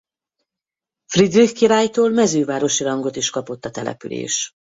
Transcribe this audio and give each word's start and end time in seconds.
Friedrich 1.11 1.51
királytól 1.53 2.09
mezővárosi 2.09 2.83
rangot 2.83 3.15
is 3.15 3.29
kapott 3.29 3.65
a 3.65 3.69
település. 3.71 4.51